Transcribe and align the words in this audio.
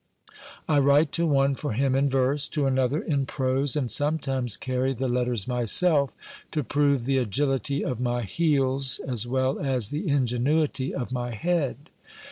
I 0.67 0.79
write 0.79 1.11
to 1.11 1.27
one 1.27 1.53
for 1.53 1.73
him 1.73 1.93
in 1.93 2.09
verse, 2.09 2.47
to 2.47 2.65
another 2.65 3.03
in 3.03 3.27
prose, 3.27 3.75
and 3.75 3.91
sometimes 3.91 4.57
carry 4.57 4.93
the 4.93 5.07
letters 5.07 5.47
myself, 5.47 6.15
to 6.53 6.63
prove 6.63 7.05
the 7.05 7.17
agility 7.19 7.85
of 7.85 7.99
my 7.99 8.23
heels 8.23 8.97
as 9.05 9.27
well 9.27 9.59
as 9.59 9.91
the 9.91 10.07
ingenuity 10.09 10.91
of 10.91 11.11
my 11.11 11.35
head. 11.35 11.91